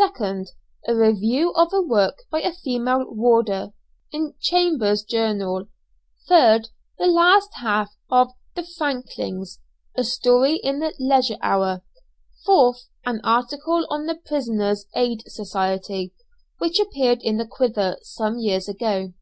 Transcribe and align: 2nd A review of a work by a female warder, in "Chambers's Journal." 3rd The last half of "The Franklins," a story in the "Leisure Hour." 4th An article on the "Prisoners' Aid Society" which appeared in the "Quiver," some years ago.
2nd 0.00 0.46
A 0.86 0.94
review 0.96 1.52
of 1.52 1.68
a 1.74 1.82
work 1.82 2.22
by 2.30 2.40
a 2.40 2.54
female 2.54 3.04
warder, 3.06 3.74
in 4.10 4.32
"Chambers's 4.40 5.04
Journal." 5.04 5.66
3rd 6.26 6.68
The 6.96 7.06
last 7.06 7.50
half 7.56 7.94
of 8.08 8.30
"The 8.54 8.62
Franklins," 8.62 9.60
a 9.94 10.04
story 10.04 10.56
in 10.56 10.78
the 10.78 10.94
"Leisure 10.98 11.36
Hour." 11.42 11.82
4th 12.46 12.86
An 13.04 13.20
article 13.22 13.86
on 13.90 14.06
the 14.06 14.14
"Prisoners' 14.14 14.86
Aid 14.96 15.22
Society" 15.26 16.14
which 16.56 16.80
appeared 16.80 17.20
in 17.20 17.36
the 17.36 17.46
"Quiver," 17.46 17.98
some 18.00 18.38
years 18.38 18.70
ago. 18.70 19.12